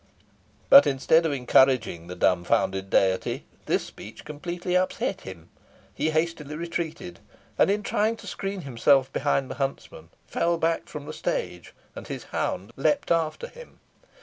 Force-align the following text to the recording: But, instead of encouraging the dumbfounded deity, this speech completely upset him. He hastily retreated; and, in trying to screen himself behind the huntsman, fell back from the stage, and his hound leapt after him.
But, 0.67 0.87
instead 0.87 1.27
of 1.27 1.31
encouraging 1.31 2.07
the 2.07 2.15
dumbfounded 2.15 2.89
deity, 2.89 3.45
this 3.67 3.85
speech 3.85 4.25
completely 4.25 4.75
upset 4.75 5.21
him. 5.21 5.49
He 5.93 6.09
hastily 6.09 6.55
retreated; 6.55 7.19
and, 7.55 7.69
in 7.69 7.83
trying 7.83 8.15
to 8.17 8.25
screen 8.25 8.61
himself 8.61 9.13
behind 9.13 9.51
the 9.51 9.55
huntsman, 9.61 10.09
fell 10.25 10.57
back 10.57 10.87
from 10.87 11.05
the 11.05 11.13
stage, 11.13 11.75
and 11.95 12.07
his 12.07 12.23
hound 12.33 12.73
leapt 12.75 13.11
after 13.11 13.45
him. 13.47 13.79